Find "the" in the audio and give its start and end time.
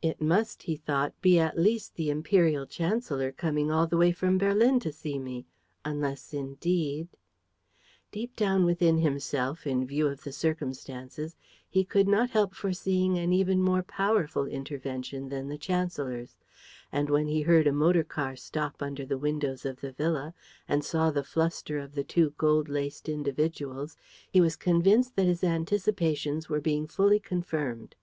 1.96-2.08, 3.88-3.96, 10.22-10.30, 15.48-15.58, 19.04-19.18, 19.80-19.90, 21.10-21.24, 21.96-22.04